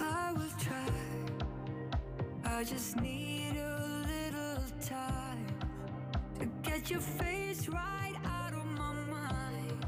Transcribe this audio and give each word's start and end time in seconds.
I 0.00 0.32
will 0.32 0.48
try. 0.58 0.88
I 2.44 2.64
just 2.64 2.96
need 3.00 3.56
a 3.56 4.06
little 4.08 4.64
time 4.80 5.46
to 6.38 6.46
get 6.62 6.90
your 6.90 7.00
face 7.00 7.68
right 7.68 8.14
out 8.24 8.54
of 8.54 8.64
my 8.64 8.94
mind. 9.10 9.86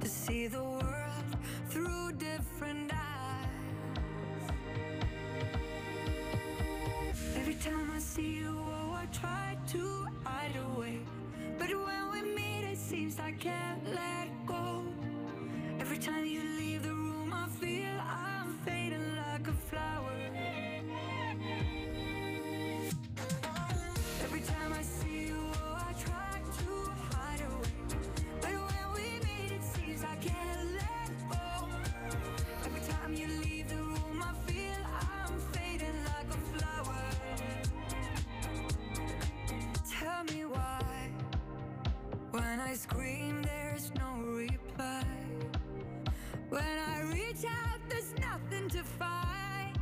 To 0.00 0.08
see 0.08 0.46
the 0.46 0.62
world 0.62 1.24
through 1.68 2.12
different 2.12 2.92
eyes. 2.92 4.50
Every 7.36 7.54
time 7.54 7.90
I 7.94 7.98
see 8.00 8.40
you, 8.40 8.54
oh, 8.58 8.92
I 8.92 9.06
try 9.06 9.56
to 9.68 10.06
hide 10.24 10.56
away. 10.74 10.98
But 11.58 11.68
when 11.68 12.12
we 12.12 12.34
meet, 12.34 12.64
it 12.72 12.78
seems 12.78 13.18
I 13.18 13.32
can't 13.32 13.82
let 13.94 14.33
When 42.54 42.68
I 42.68 42.74
scream, 42.74 43.42
there's 43.42 43.90
no 43.96 44.22
reply. 44.22 45.04
When 46.50 46.78
I 46.88 47.00
reach 47.12 47.44
out, 47.44 47.80
there's 47.88 48.14
nothing 48.20 48.68
to 48.68 48.84
find. 48.84 49.76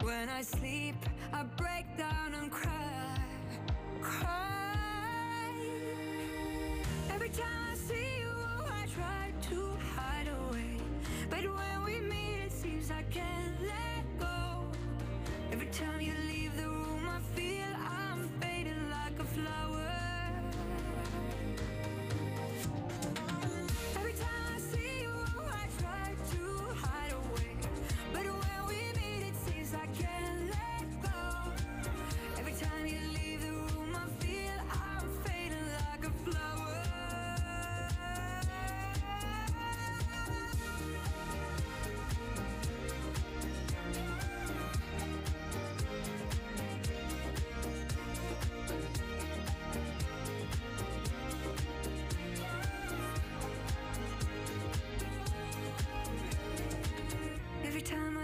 When 0.00 0.28
I 0.28 0.42
sleep, 0.42 0.94
I 1.32 1.42
break 1.42 1.86
down 1.98 2.34
and 2.34 2.48
cry. 2.48 3.18
Cry. 4.00 5.50
Every 7.12 7.30
time 7.30 7.62
I 7.72 7.74
see 7.74 8.08
you, 8.20 8.36
I 8.80 8.86
try 8.94 9.32
to 9.48 9.76
hide 9.96 10.28
away. 10.28 10.78
But 11.28 11.42
when 11.42 11.84
we 11.84 11.98
meet, 12.08 12.38
it 12.46 12.52
seems 12.52 12.92
I 12.92 13.02
can't 13.10 13.60
let 13.62 14.04
go. 14.20 14.70
Every 15.50 15.70
time 15.72 16.00
you 16.00 16.12
leave 16.28 16.33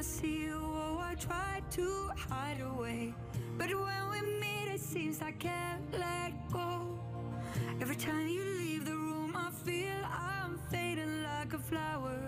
I 0.00 0.02
see 0.02 0.44
you, 0.44 0.58
oh, 0.58 0.98
I 0.98 1.14
try 1.14 1.60
to 1.72 2.10
hide 2.16 2.62
away. 2.62 3.12
But 3.58 3.68
when 3.68 4.02
we 4.10 4.40
meet, 4.40 4.72
it 4.72 4.80
seems 4.80 5.20
I 5.20 5.32
can't 5.32 5.92
let 5.92 6.32
go. 6.50 6.98
Every 7.82 7.96
time 7.96 8.26
you 8.26 8.42
leave 8.42 8.86
the 8.86 8.96
room, 8.96 9.36
I 9.36 9.50
feel 9.50 10.00
I'm 10.10 10.58
fading 10.70 11.22
like 11.22 11.52
a 11.52 11.58
flower. 11.58 12.19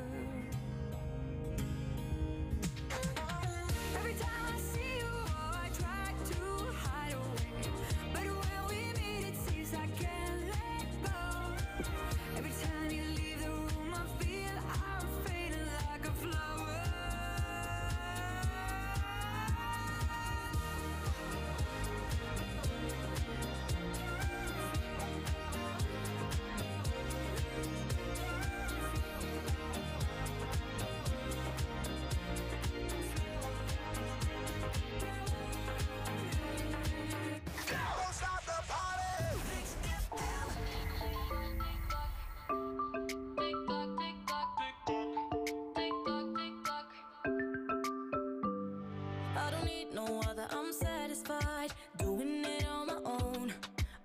no 49.95 50.21
other, 50.29 50.47
I'm 50.51 50.73
satisfied 50.73 51.73
Doing 51.99 52.45
it 52.45 52.67
on 52.69 52.87
my 52.87 52.99
own. 53.05 53.53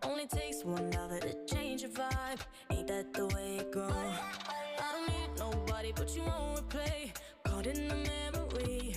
Only 0.04 0.28
takes 0.28 0.64
one 0.64 0.90
dollar 0.90 1.20
to 1.20 1.36
change 1.46 1.82
your 1.82 1.92
vibe. 1.92 2.40
Ain't 2.72 2.88
that 2.88 3.14
the 3.14 3.28
way 3.28 3.58
it 3.60 3.72
goes? 3.72 3.92
I 3.92 4.92
don't 4.94 5.08
need 5.08 5.40
nobody 5.40 5.94
but 5.96 6.16
you 6.16 6.24
on 6.24 6.58
replay. 6.58 7.12
Caught 7.46 7.68
in 7.68 7.88
the 7.88 7.96
memory. 7.96 8.96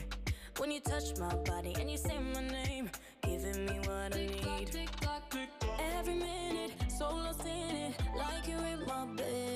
When 0.58 0.70
you 0.70 0.80
touch 0.80 1.18
my 1.18 1.34
body 1.36 1.74
and 1.78 1.90
you 1.90 1.96
say 1.96 2.18
my 2.34 2.42
name 2.42 2.90
Giving 3.22 3.66
me 3.66 3.78
what 3.86 4.14
I 4.14 4.26
need. 4.26 4.78
Every 5.96 6.14
minute, 6.14 6.72
so 6.88 7.06
lost 7.14 7.40
in 7.40 7.76
it. 7.76 7.94
Like 8.16 8.46
you 8.48 8.58
in 8.58 8.86
my 8.86 9.06
bed. 9.16 9.49